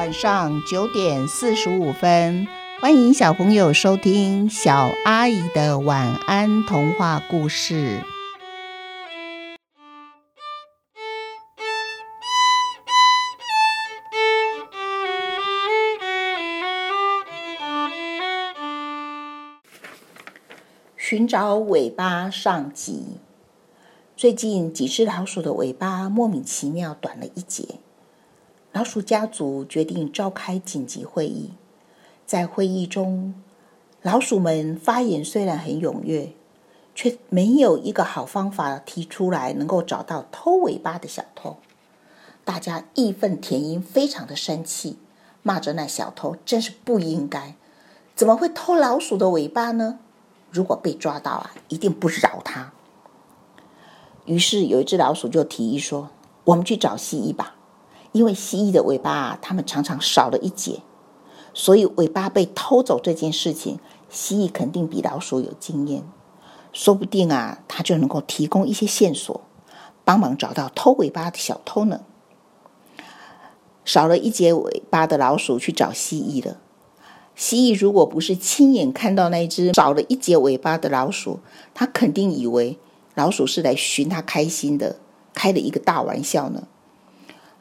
[0.00, 2.48] 晚上九点四十五分，
[2.80, 8.02] 欢迎小朋友收听小阿姨的晚安童话故事。
[20.96, 23.18] 寻找尾巴上集。
[24.16, 27.79] 最近几只老鼠的尾巴莫名其妙短了一截，
[28.72, 31.50] 老鼠家族决定召开紧急会议。
[32.24, 33.34] 在会议中，
[34.00, 36.32] 老鼠们发言虽然很踊跃，
[36.94, 41.56] 却没有一个好方法提出来能够找到偷尾巴的小偷。
[42.44, 44.98] 大家义愤填膺，非常的生气，
[45.42, 47.56] 骂着那小偷真是不应该，
[48.14, 49.98] 怎么会偷老鼠的尾巴呢？
[50.52, 52.72] 如果被抓到啊，一定不饶他。
[54.26, 56.10] 于是有一只老鼠就提议说
[56.44, 57.56] ：“我们去找蜥蜴吧，
[58.12, 60.80] 因为蜥蜴的尾巴啊，它们常常少了一截，
[61.54, 66.02] 所以尾巴被偷走这件事情，蜥蜴肯定比老鼠有经验，
[66.72, 69.40] 说不定啊，它就能够提供一些线索，
[70.04, 72.00] 帮忙找到偷尾巴的小偷呢。”
[73.84, 76.58] 少了一截尾巴的老鼠去找蜥蜴了。
[77.34, 81.40] 蜥蜴如果不是亲眼看到那只少了一截尾巴的老鼠，
[81.72, 82.78] 它肯定以为
[83.14, 84.96] 老鼠是来寻它开心的，
[85.32, 86.68] 开了一个大玩笑呢。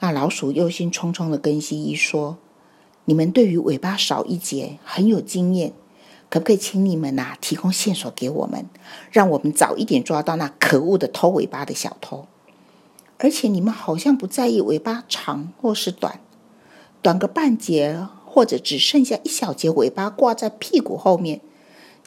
[0.00, 2.38] 那老鼠忧心忡忡的跟蜥蜴说
[3.06, 5.72] ：“你们对于尾巴少一节很有经验，
[6.28, 8.66] 可不可以请你们呐提供线索给我们，
[9.10, 12.26] 让我们早一点抓到那可恶的偷尾巴的小偷？
[13.18, 16.20] 而且你们好像不在意尾巴长或是短，
[17.02, 21.40] 短个半截。”或者只剩下一小节尾巴挂在屁股后面，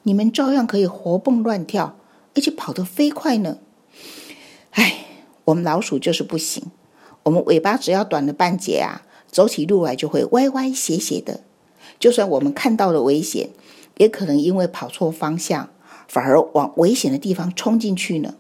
[0.03, 1.97] 你们照样可以活蹦乱跳，
[2.35, 3.57] 而且跑得飞快呢。
[4.69, 5.07] 唉，
[5.45, 6.71] 我们老鼠就是不行，
[7.23, 11.41] 我们尾巴只要短了半截啊，走起路来就会歪歪斜斜的。
[11.99, 13.49] 就算我们看到了危险，
[13.97, 15.69] 也可能因为跑错方向，
[16.07, 18.35] 反而往危险的地方冲进去呢。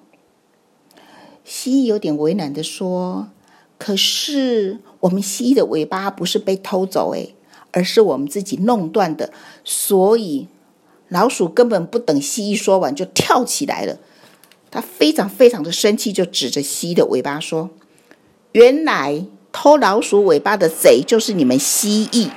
[1.43, 3.29] 蜥蜴有点为难的说
[3.77, 7.35] ：“可是我们蜥蜴的尾巴不是被偷走诶。
[7.73, 9.31] 而是我们自己弄断的，
[9.63, 10.49] 所以
[11.07, 13.97] 老鼠根本不等蜥蜴说完就跳起来了。
[14.69, 17.69] 它非常非常的生气，就指着蜥蜴的尾巴说
[18.53, 22.29] ：“原来偷老鼠尾巴的贼就是你们蜥蜴！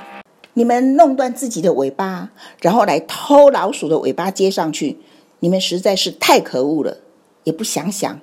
[0.53, 2.31] 你们弄断自己的尾巴，
[2.61, 4.99] 然后来偷老鼠的尾巴接上去，
[5.39, 6.99] 你们实在是太可恶了！
[7.43, 8.21] 也不想想，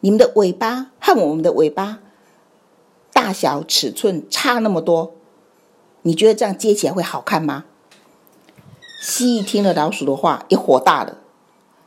[0.00, 1.98] 你们的尾巴和我们的尾巴
[3.12, 5.14] 大小尺寸差那么多。”
[6.06, 7.64] 你觉得这样接起来会好看吗？
[9.02, 11.18] 蜥蜴听了老鼠的话，也火大了。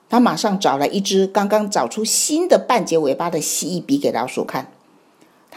[0.07, 4.71] 他马上找来一只刚刚找出新的半截尾巴的蜥蜴，比给老鼠看。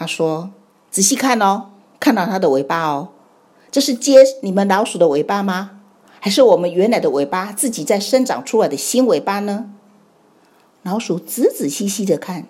[0.00, 0.50] 他说
[0.90, 3.10] ：“仔细看哦，看到它的尾巴哦，
[3.70, 5.82] 这是接你们老鼠的尾巴吗？
[6.20, 9.72] 还是我们原来的尾巴自己在生长出来的新尾巴呢？”
[10.82, 12.48] 老鼠仔仔细细的看，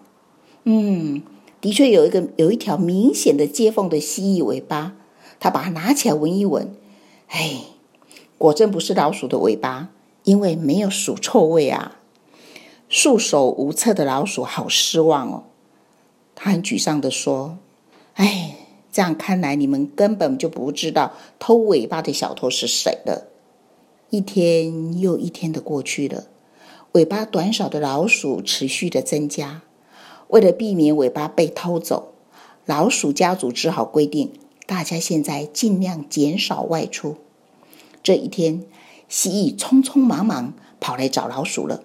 [0.62, 1.22] 嗯，
[1.60, 4.92] 的确有一个有一条明显的接缝的蜥蜴尾巴。
[5.40, 6.72] 他把它拿起来闻一闻，
[7.26, 7.62] 哎，
[8.38, 9.88] 果真不是老鼠的尾巴，
[10.22, 11.96] 因为没有鼠臭味啊！
[12.88, 15.44] 束手无策的老鼠好失望哦，
[16.42, 17.58] 很沮丧的说
[18.16, 18.56] ：“哎，
[18.90, 23.26] 这样看来你们根本就不知道偷尾巴的小偷是谁了。”
[24.08, 26.28] 一天又一天的过去了，
[26.92, 29.60] 尾巴短少的老鼠持续的增加。
[30.28, 32.14] 为了避免尾巴被偷走，
[32.64, 34.32] 老鼠家族只好规定。
[34.64, 37.18] 大家现在尽量减少外出。
[38.02, 38.64] 这一天，
[39.10, 41.82] 蜥蜴匆匆忙忙跑来找老鼠了。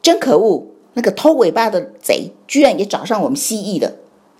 [0.00, 0.77] 真可恶！
[0.98, 3.92] 那个偷尾巴的贼居然也找上我们蜥蜴了。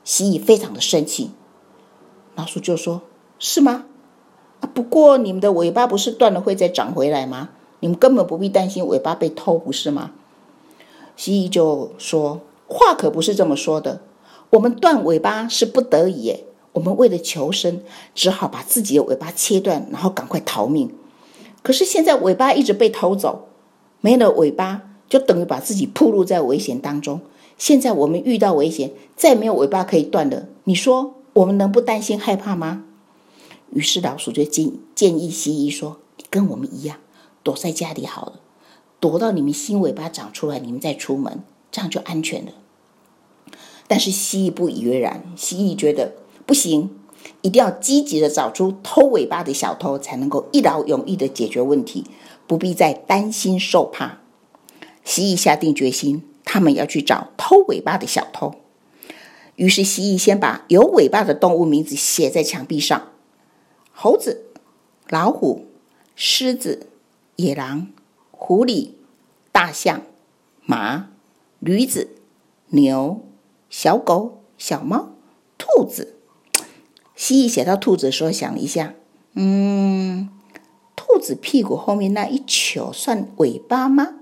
[0.02, 1.30] 蜥蜴非常的生气。
[2.34, 3.02] 老鼠就说
[3.38, 3.84] ：“是吗？
[4.74, 7.50] 不过你们的尾巴不是断了会再长回来吗？
[7.78, 10.10] 你们根本不必担心尾巴被偷，不是吗？”
[11.14, 14.00] 蜥蜴就说：“话可不是这么说的。”
[14.50, 16.34] 我们断尾巴是不得已，
[16.72, 17.82] 我们为了求生，
[18.16, 20.92] 只好把自己的尾巴切断，然后赶快逃命。
[21.62, 23.46] 可是现在尾巴一直被偷走，
[24.00, 27.20] 没了尾巴就等于把自己暴露在危险当中。
[27.56, 32.84] 现在我们遇到危险，再没有尾巴可以断了，你说我们能不担心害怕吗？
[33.70, 36.98] 于是老鼠就建建议蜥蜴说：“你跟我们一样，
[37.42, 38.40] 躲在家里好了，
[39.00, 42.52] 躲到你们新尾巴长出来，你们再出门，这样就安全了。”
[43.88, 46.12] 但是蜥蜴不以为然，蜥蜴觉得
[46.46, 46.90] 不行，
[47.42, 52.04] 一定要积极的找出偷尾巴的小偷，才能够一劳永逸的解决问题，
[52.46, 54.20] 不必再担心受怕。
[55.18, 58.54] 蜥蜴下定决心，他们要去找偷尾巴的小偷。
[59.56, 63.08] 于是蜥蜴先把有尾巴的动物名字写在墙壁上：
[63.90, 64.44] 猴子、
[65.08, 65.66] 老虎、
[66.14, 66.86] 狮子、
[67.34, 67.88] 野狼、
[68.30, 68.90] 狐狸、
[69.50, 70.02] 大象、
[70.64, 71.08] 马、
[71.58, 72.10] 驴子、
[72.68, 73.26] 牛、
[73.68, 75.16] 小狗、小猫、
[75.58, 76.14] 兔子。
[77.16, 78.94] 蜥蜴写到兔子的时候，想了一下，
[79.34, 80.28] 嗯，
[80.94, 84.14] 兔子屁股后面那一球算尾巴吗？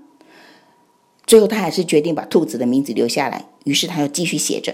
[1.27, 3.49] 最后，他还是决定把兔子的名字留下来。
[3.65, 4.73] 于是，他又继续写着：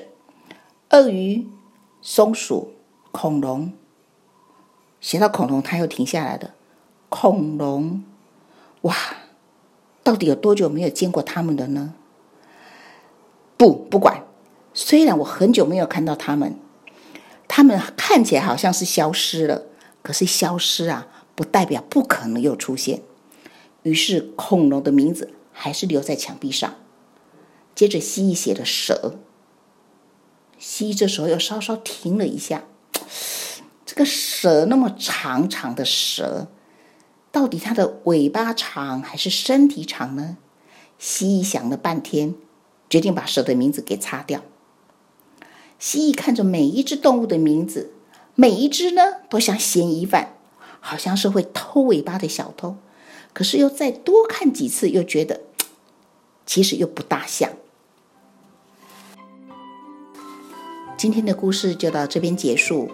[0.91, 1.47] 鳄鱼、
[2.01, 2.73] 松鼠、
[3.11, 3.73] 恐龙。
[5.01, 6.53] 写到恐龙，他又停下来了。
[7.09, 8.03] 恐龙，
[8.83, 8.95] 哇，
[10.03, 11.95] 到底有多久没有见过他们了呢？
[13.57, 14.23] 不，不管。
[14.75, 16.55] 虽然我很久没有看到他们。
[17.47, 19.63] 他们看起来好像是消失了，
[20.01, 23.01] 可是消失啊，不代表不可能又出现。
[23.81, 26.75] 于是恐龙的名字还是留在墙壁上。
[27.73, 29.19] 接着蜥蜴写了蛇。
[30.59, 32.63] 蜥蜴这时候又稍稍停了一下。
[33.85, 36.47] 这个蛇那么长长的蛇，
[37.31, 40.37] 到底它的尾巴长还是身体长呢？
[40.97, 42.33] 蜥蜴想了半天，
[42.89, 44.41] 决定把蛇的名字给擦掉。
[45.77, 47.91] 蜥蜴看着每一只动物的名字，
[48.35, 50.37] 每一只呢都像嫌疑犯，
[50.79, 52.77] 好像是会偷尾巴的小偷。
[53.33, 55.41] 可是又再多看几次，又觉得
[56.45, 57.49] 其实又不大像。
[60.97, 62.89] 今天的故事就到这边结束，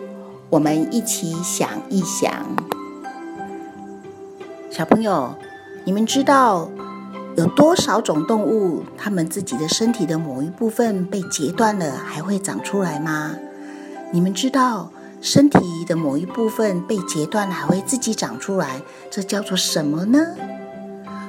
[0.49, 2.55] 我们一起想一想，
[4.71, 5.35] 小朋友，
[5.85, 6.69] 你们知道？
[7.37, 13.37] 有多少种动物，它们自己的身体的某一部分被截断了，还会长出来吗？
[14.11, 18.81] 你们知道身体的某一部分被截断还会自己长出来，
[19.11, 20.19] 这叫做什么呢？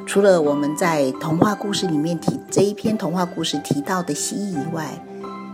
[0.07, 5.05] 除了我们在童话故事里面提这一篇童话故事提到的蜥蜴以外，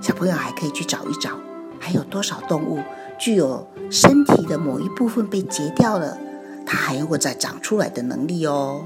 [0.00, 1.31] 小朋友还可以去找一找，
[1.79, 2.79] 还有多少动物
[3.19, 6.19] 具有身体的某一部分被截掉了，
[6.67, 8.85] 它还会再长出来的能力哦。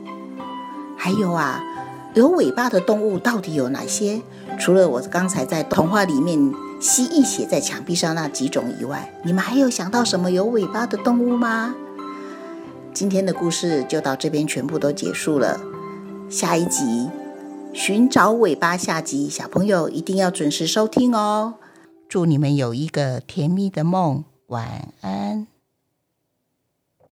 [0.97, 1.61] 还有啊，
[2.15, 4.23] 有尾巴的动物到底有哪些？
[4.59, 11.75] 除了我刚才在童话里面蜥蜴写在墙壁上那几种以外，你们还有想到什么有尾巴的动物吗？
[12.95, 15.61] 今天的故事就到这边全部都结束了。
[16.31, 17.11] 下一集
[17.75, 21.55] 寻找尾巴下集，小朋友一定要准时收听哦。
[22.09, 25.47] 祝你们有一个甜蜜的梦，晚安。